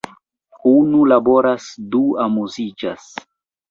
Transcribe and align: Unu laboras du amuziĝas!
Unu 0.71 1.03
laboras 1.13 1.69
du 1.95 2.05
amuziĝas! 2.27 3.11